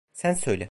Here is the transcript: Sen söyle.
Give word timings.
Sen 0.13 0.33
söyle. 0.33 0.59